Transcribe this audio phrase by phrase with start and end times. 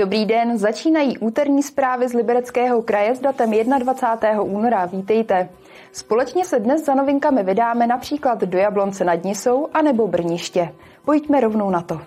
[0.00, 4.42] Dobrý den, začínají úterní zprávy z Libereckého kraje s datem 21.
[4.42, 4.86] února.
[4.86, 5.48] Vítejte.
[5.92, 10.72] Společně se dnes za novinkami vydáme například do Jablonce nad Nisou anebo Brniště.
[11.04, 12.00] Pojďme rovnou na to.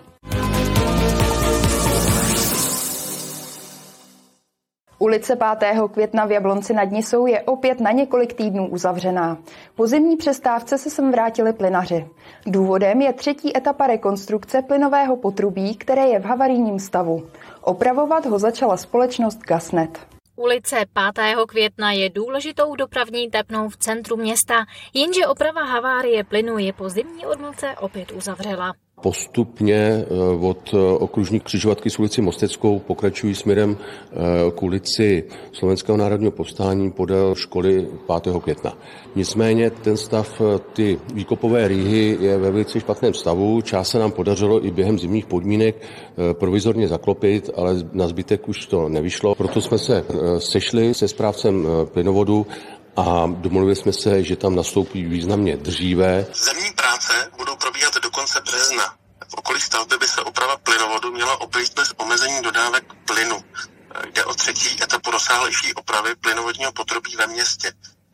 [5.04, 5.76] Ulice 5.
[5.92, 9.38] května v Jablonci nad Nisou je opět na několik týdnů uzavřená.
[9.76, 12.08] Po zimní přestávce se sem vrátili plynaři.
[12.46, 17.28] Důvodem je třetí etapa rekonstrukce plynového potrubí, které je v havarijním stavu.
[17.62, 20.00] Opravovat ho začala společnost Gasnet.
[20.36, 20.76] Ulice
[21.16, 21.36] 5.
[21.48, 27.26] května je důležitou dopravní tepnou v centru města, jenže oprava havárie plynu je po zimní
[27.26, 28.74] odmlce opět uzavřela.
[29.04, 30.06] Postupně eh,
[30.48, 34.16] od eh, okružní křižovatky s ulici Mosteckou pokračují směrem eh,
[34.52, 37.88] k ulici Slovenského národního povstání podél školy
[38.22, 38.36] 5.
[38.44, 38.78] května.
[39.16, 40.42] Nicméně ten stav,
[40.74, 43.62] ty výkopové rýhy je ve velice špatném stavu.
[43.62, 45.76] Část se nám podařilo i během zimních podmínek
[46.34, 49.36] provizorně zaklopit, ale na zbytek už to nevyšlo.
[49.36, 50.06] Proto jsme se
[50.38, 52.48] sešli se správcem plynovodu
[52.96, 56.26] a domluvili jsme se, že tam nastoupí významně dříve.
[56.34, 59.04] Zemní práce budou probíhat do konce března.
[59.64, 63.44] Stavby by se oprava plynovodu měla obejít bez omezení dodávek plynu.
[64.12, 67.74] Jde o třetí etapu rozsáhlejší opravy plynovodního potrubí ve městě.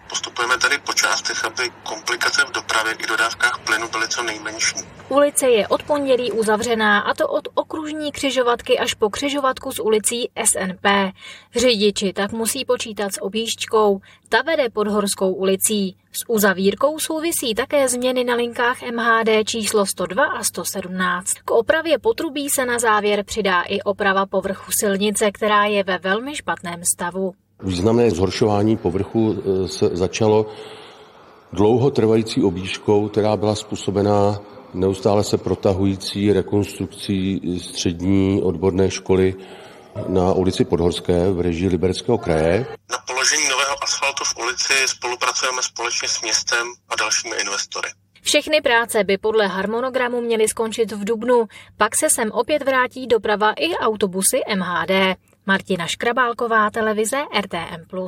[0.09, 4.75] Postupujeme tady po částech, aby komplikace v dopravě i dodávkách plynu byly co nejmenší.
[5.09, 10.30] Ulice je od pondělí uzavřená a to od okružní křižovatky až po křižovatku s ulicí
[10.45, 10.85] SNP.
[11.55, 14.02] Řidiči tak musí počítat s objížďkou.
[14.30, 15.97] Ta vede pod Horskou ulicí.
[16.11, 21.33] S uzavírkou souvisí také změny na linkách MHD číslo 102 a 117.
[21.45, 26.35] K opravě potrubí se na závěr přidá i oprava povrchu silnice, která je ve velmi
[26.35, 27.33] špatném stavu.
[27.63, 30.45] Významné zhoršování povrchu e, se začalo
[31.53, 34.39] dlouhotrvající objížkou, která byla způsobená
[34.73, 39.36] neustále se protahující rekonstrukcí střední odborné školy
[40.08, 42.65] na ulici Podhorské v režii Libereckého kraje.
[42.92, 47.89] Na položení nového asfaltu v ulici spolupracujeme společně s městem a dalšími investory.
[48.21, 53.53] Všechny práce by podle harmonogramu měly skončit v Dubnu, pak se sem opět vrátí doprava
[53.53, 55.17] i autobusy MHD.
[55.49, 58.08] Martina Škrabálková, televize RTM+.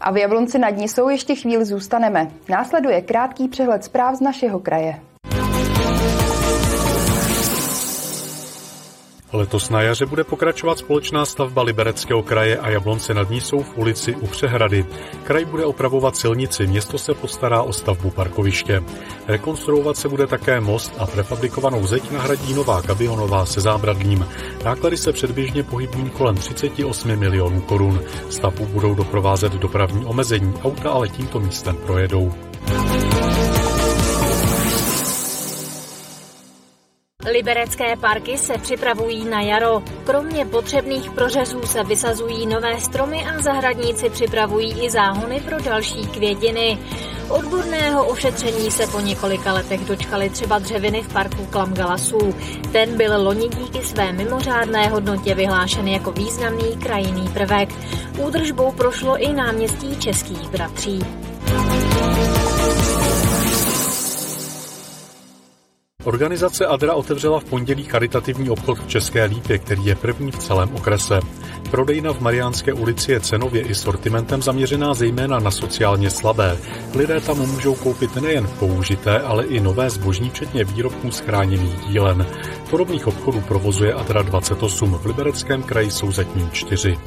[0.00, 2.30] A v Jablonci nad Nisou ještě chvíli zůstaneme.
[2.48, 5.00] Následuje krátký přehled zpráv z našeho kraje.
[9.32, 14.14] Letos na jaře bude pokračovat společná stavba Libereckého kraje a Jablonce nad Nisou v ulici
[14.14, 14.86] u Přehrady.
[15.22, 18.82] Kraj bude opravovat silnici, město se postará o stavbu parkoviště.
[19.26, 24.28] Rekonstruovat se bude také most a prefabrikovanou zeď nahradí nová kabionová se zábradlím.
[24.64, 28.00] Náklady se předběžně pohybují kolem 38 milionů korun.
[28.30, 32.32] Stavbu budou doprovázet dopravní omezení, auta ale tímto místem projedou.
[37.32, 39.82] Liberecké parky se připravují na jaro.
[40.04, 46.78] Kromě potřebných prořezů se vysazují nové stromy a zahradníci připravují i záhony pro další květiny.
[47.28, 52.34] Odborného ošetření se po několika letech dočkali třeba dřeviny v parku Klamgalasů.
[52.72, 57.68] Ten byl loni díky své mimořádné hodnotě vyhlášen jako významný krajinný prvek.
[58.18, 61.19] Údržbou prošlo i náměstí českých bratří.
[66.04, 70.74] Organizace Adra otevřela v pondělí charitativní obchod v České Lípě, který je první v celém
[70.74, 71.20] okrese.
[71.70, 76.58] Prodejna v Mariánské ulici je cenově i sortimentem zaměřená zejména na sociálně slabé.
[76.94, 82.26] Lidé tam můžou koupit nejen použité, ale i nové zbožní, včetně výrobků z chráněných dílen.
[82.70, 86.98] Podobných obchodů provozuje Adra 28, v Libereckém kraji jsou zatím čtyři.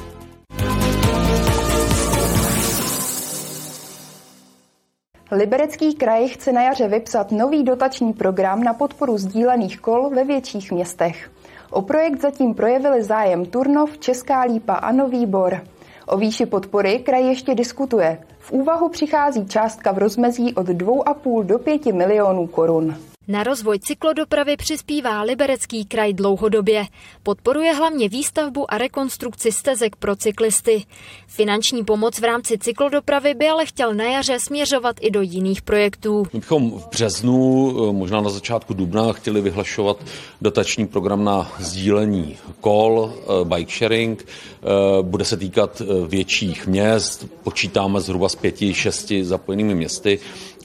[5.36, 10.72] Liberecký kraj chce na jaře vypsat nový dotační program na podporu sdílených kol ve větších
[10.72, 11.32] městech.
[11.72, 15.62] O projekt zatím projevili zájem Turnov, Česká Lípa a Nový Bor.
[16.08, 18.18] O výši podpory kraj ještě diskutuje.
[18.40, 22.96] V úvahu přichází částka v rozmezí od 2,5 do 5 milionů korun.
[23.28, 26.86] Na rozvoj cyklodopravy přispívá Liberecký kraj dlouhodobě.
[27.24, 30.84] Podporuje hlavně výstavbu a rekonstrukci stezek pro cyklisty.
[31.28, 36.24] Finanční pomoc v rámci cyklodopravy by ale chtěl na jaře směřovat i do jiných projektů.
[36.34, 39.98] My bychom v březnu, možná na začátku dubna, chtěli vyhlašovat
[40.42, 44.26] dotační program na sdílení kol, eh, bike sharing.
[44.28, 44.68] Eh,
[45.02, 50.20] bude se týkat eh, větších měst, počítáme zhruba s pěti, šesti zapojenými městy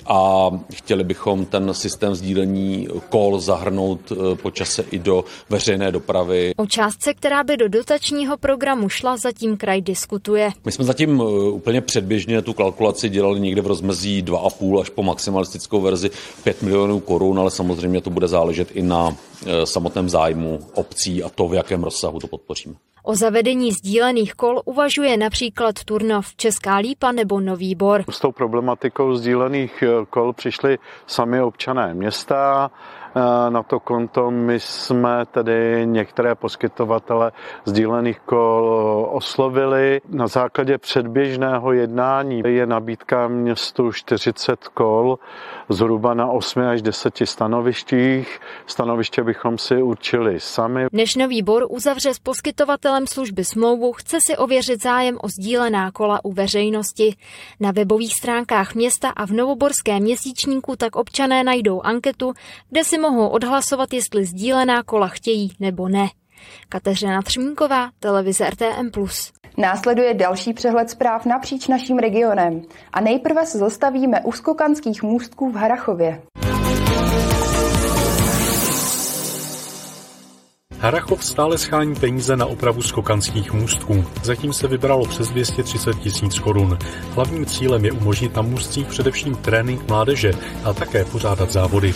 [0.08, 6.54] a chtěli bychom ten systém sdílení kol zahrnout eh, po čase i do veřejné dopravy.
[6.56, 10.50] O částce, která by do dotačního programu šla, zatím kraj diskutuje.
[10.64, 15.02] My jsme zatím eh, úplně předběžně tu kalkulaci dělali někde v rozmezí 2,5 až po
[15.02, 16.10] maximalistickou verzi
[16.44, 19.16] 5 milionů korun, ale samozřejmě to bude záležet i na
[19.46, 22.74] eh, samotném zájmu obcí a to, v jakém rozsahu to podpoříme.
[23.08, 28.04] O zavedení sdílených kol uvažuje například Turnov, Česká Lípa nebo Nový Bor.
[28.10, 32.70] S tou problematikou sdílených kol přišli sami občané města,
[33.07, 33.07] Eh,
[33.48, 34.30] na to konto.
[34.30, 37.32] My jsme tedy některé poskytovatele
[37.64, 40.00] sdílených kol oslovili.
[40.08, 45.18] Na základě předběžného jednání je nabídka městu 40 kol
[45.68, 48.40] zhruba na 8 až 10 stanovištích.
[48.66, 50.86] Stanoviště bychom si určili sami.
[50.92, 56.24] Než nový bor uzavře s poskytovatelem služby smlouvu, chce si ověřit zájem o sdílená kola
[56.24, 57.16] u veřejnosti.
[57.60, 62.32] Na webových stránkách města a v Novoborském měsíčníku tak občané najdou anketu,
[62.70, 66.08] kde si mohou odhlasovat, jestli sdílená kola chtějí nebo ne.
[66.68, 68.90] Kateřina Třmínková, televize RTM+.
[69.56, 72.62] Následuje další přehled zpráv napříč naším regionem.
[72.92, 76.22] A nejprve se zastavíme u skokanských můstků v Harachově.
[80.80, 84.04] Harachov stále schání peníze na opravu skokanských můstků.
[84.22, 86.78] Zatím se vybralo přes 230 tisíc korun.
[87.14, 90.32] Hlavním cílem je umožnit na můstcích především trénink mládeže
[90.64, 91.94] a také pořádat závody.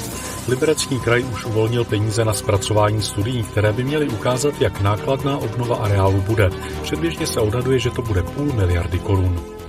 [0.48, 5.76] Liberecký kraj už uvolnil peníze na zpracování studií, které by měly ukázat, jak nákladná obnova
[5.76, 6.50] areálu bude.
[6.82, 9.61] Předběžně se odhaduje, že to bude půl miliardy korun.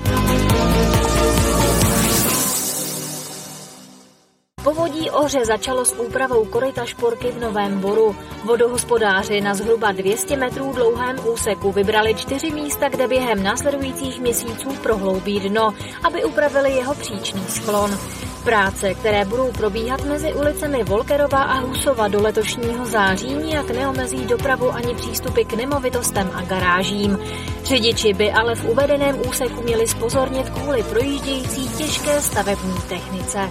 [5.04, 8.16] Povodí Ohře začalo s úpravou koryta šporky v Novém Boru.
[8.44, 15.40] Vodohospodáři na zhruba 200 metrů dlouhém úseku vybrali čtyři místa, kde během následujících měsíců prohloubí
[15.40, 15.74] dno,
[16.04, 17.98] aby upravili jeho příčný sklon.
[18.44, 24.72] Práce, které budou probíhat mezi ulicemi Volkerova a Husova do letošního září, nijak neomezí dopravu
[24.72, 27.20] ani přístupy k nemovitostem a garážím.
[27.64, 33.50] Řidiči by ale v uvedeném úseku měli spozornit kvůli projíždějící těžké stavební technice.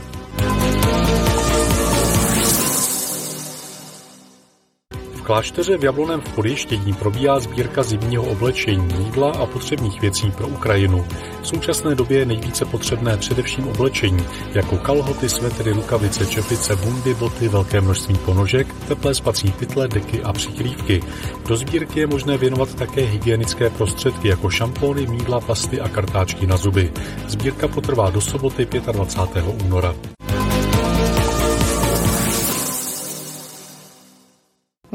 [5.23, 11.05] Klášteře v Jabloném v Podještění probíhá sbírka zimního oblečení, jídla a potřebných věcí pro Ukrajinu.
[11.43, 14.25] V současné době je nejvíce potřebné především oblečení,
[14.55, 20.33] jako kalhoty, svetry, rukavice, čepice, bundy, boty, velké množství ponožek, teplé spací pytle, deky a
[20.33, 21.03] přikrývky.
[21.49, 26.57] Do sbírky je možné věnovat také hygienické prostředky, jako šampóny, mídla, pasty a kartáčky na
[26.57, 26.93] zuby.
[27.29, 29.45] Sbírka potrvá do soboty 25.
[29.65, 29.95] února.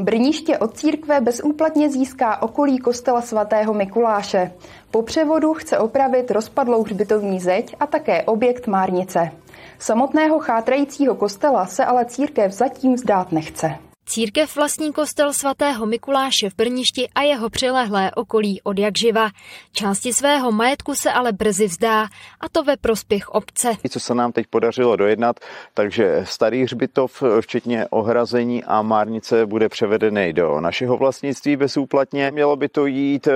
[0.00, 4.52] Brniště od církve bezúplatně získá okolí kostela svatého Mikuláše.
[4.90, 9.30] Po převodu chce opravit rozpadlou hřbitovní zeď a také objekt Márnice.
[9.78, 13.87] Samotného chátrajícího kostela se ale církev zatím vzdát nechce.
[14.08, 19.30] Církev vlastní kostel svatého Mikuláše v Brništi a jeho přilehlé okolí od jak živa.
[19.72, 22.02] Části svého majetku se ale brzy vzdá,
[22.40, 23.76] a to ve prospěch obce.
[23.90, 25.36] Co se nám teď podařilo dojednat,
[25.74, 32.30] takže starý hřbitov, včetně ohrazení a márnice, bude převedený do našeho vlastnictví bezúplatně.
[32.30, 33.32] Mělo by to jít eh,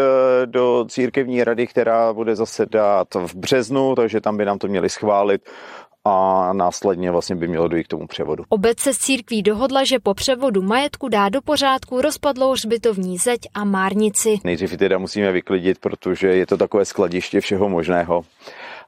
[0.47, 5.43] do církevní rady, která bude zasedat v březnu, takže tam by nám to měli schválit
[6.05, 8.45] a následně vlastně by mělo dojít k tomu převodu.
[8.49, 13.41] Obec se s církví dohodla, že po převodu majetku dá do pořádku rozpadlou hřbitovní zeď
[13.55, 14.39] a márnici.
[14.45, 18.25] Nejdřív teda musíme vyklidit, protože je to takové skladiště všeho možného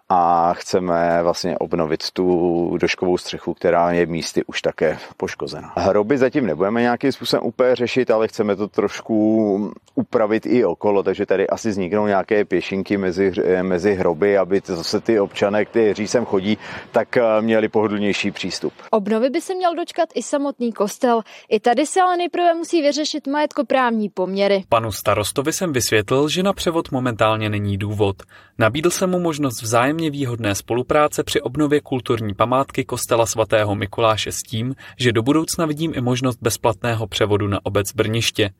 [0.08, 5.72] a chceme vlastně obnovit tu doškovou střechu, která je místy už také poškozená.
[5.76, 11.26] Hroby zatím nebudeme nějakým způsobem úplně řešit, ale chceme to trošku upravit i okolo, takže
[11.26, 13.32] tady asi vzniknou nějaké pěšinky mezi,
[13.62, 16.58] mezi hroby, aby zase ty občané, kteří sem chodí,
[16.92, 18.72] tak eh, měli pohodlnější přístup.
[18.90, 21.22] Obnovy by se měl dočkat i samotný kostel.
[21.48, 24.64] I tady se ale nejprve musí vyřešit majetkoprávní poměry.
[24.68, 28.16] Panu starostovi jsem vysvětlil, že na převod momentálně není důvod.
[28.58, 34.38] Nabídl jsem mu možnost vzájemně výhodné spolupráce při obnově kulturní památky kostela svatého Mikuláše s
[34.38, 38.50] tím, že do budoucna vidím i možnost bezplatného převodu na obec Brniště.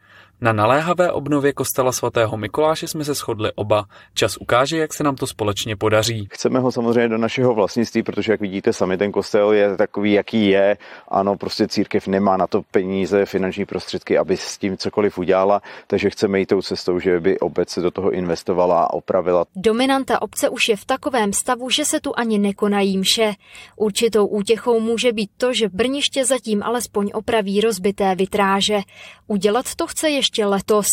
[0.41, 3.85] Na naléhavé obnově kostela svatého Mikuláše jsme se shodli oba.
[4.15, 6.29] Čas ukáže, jak se nám to společně podaří.
[6.33, 10.49] Chceme ho samozřejmě do našeho vlastnictví, protože jak vidíte sami, ten kostel je takový, jaký
[10.49, 10.77] je.
[11.09, 16.11] Ano, prostě církev nemá na to peníze, finanční prostředky, aby s tím cokoliv udělala, takže
[16.11, 19.45] chceme jít tou cestou, že by obec se do toho investovala a opravila.
[19.57, 23.33] Dominanta obce už je v takovém stavu, že se tu ani nekonají mše.
[23.77, 28.81] Určitou útěchou může být to, že Brniště zatím alespoň opraví rozbité vitráže.
[29.27, 30.87] Udělat to chce ještě letos.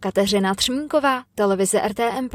[0.00, 2.28] Kateřina Třmínková, televize RTM+.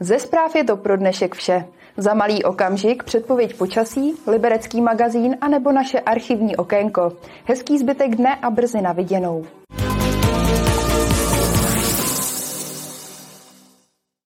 [0.00, 1.64] Ze zpráv je to pro dnešek vše.
[1.96, 7.12] Za malý okamžik předpověď počasí, liberecký magazín a nebo naše archivní okénko.
[7.44, 9.46] Hezký zbytek dne a brzy na viděnou.